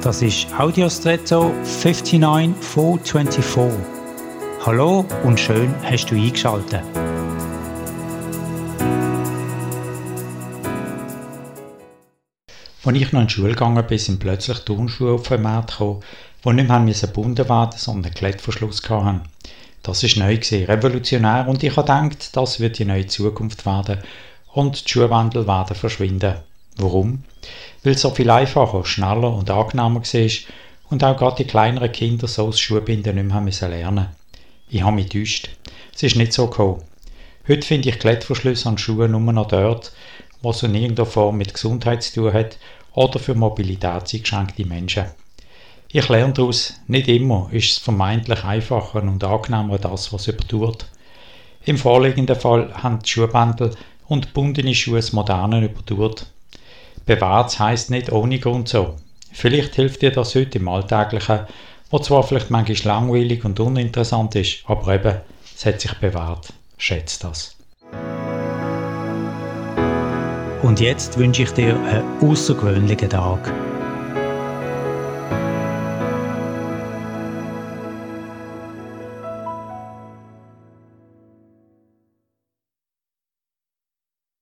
[0.00, 3.84] Das ist Audiostretto 59424.
[4.64, 6.84] Hallo und schön hast du eingeschaltet.
[12.84, 16.04] Als ich noch in die Schule gegangen bin, sind plötzlich Turnschuhe auf den Markt gekommen,
[16.44, 19.22] die nicht mehr gebunden werden sondern einen Klettverschluss hatten.
[19.82, 23.98] Das war neu, revolutionär und ich habe gedacht, das wird die neue Zukunft werden
[24.52, 26.36] und die Schuhwandel werden verschwinden.
[26.78, 27.24] Warum?
[27.82, 30.30] Weil es so viel einfacher, schneller und angenehmer war
[30.90, 34.06] und auch gerade die kleineren Kinder so das Schuhbinden nicht mehr müssen lernen
[34.70, 35.50] Ich habe mich getäuscht.
[35.94, 36.82] Es ist nicht so gekommen.
[37.48, 39.92] Heute finde ich Klettverschlüsse an Schuhen nur noch dort,
[40.40, 42.58] wo es in irgendeiner Form mit Gesundheit zu tun hat
[42.94, 45.06] oder für Mobilität eingeschränkte Menschen.
[45.90, 50.86] Ich lerne daraus, nicht immer ist es vermeintlich einfacher und angenehmer das, was übertut.
[51.64, 53.74] Im vorliegenden Fall haben die Schuhbändel
[54.06, 56.26] und bundene Schuhe das Moderne übertut.
[57.08, 58.96] Bewahrt heisst nicht ohne Grund so.
[59.32, 61.40] Vielleicht hilft dir das heute im Alltäglichen,
[61.90, 65.14] wo zwar vielleicht manchmal langweilig und uninteressant ist, aber eben,
[65.56, 66.52] es hat sich bewahrt.
[66.76, 67.56] Schätzt das.
[70.62, 73.54] Und jetzt wünsche ich dir einen außergewöhnlichen Tag.